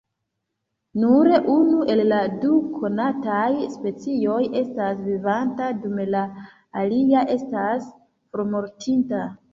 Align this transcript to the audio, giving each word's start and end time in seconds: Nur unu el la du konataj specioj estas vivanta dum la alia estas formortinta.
Nur 1.01 1.27
unu 1.55 1.81
el 1.95 2.01
la 2.11 2.21
du 2.45 2.55
konataj 2.77 3.51
specioj 3.75 4.39
estas 4.63 5.05
vivanta 5.11 5.69
dum 5.85 6.03
la 6.17 6.25
alia 6.85 7.23
estas 7.37 7.89
formortinta. 8.33 9.27